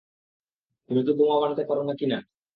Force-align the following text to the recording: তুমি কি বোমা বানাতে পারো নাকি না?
তুমি 0.89 1.01
কি 1.05 1.11
বোমা 1.19 1.37
বানাতে 1.41 1.63
পারো 1.69 1.81
নাকি 1.89 2.05
না? 2.07 2.17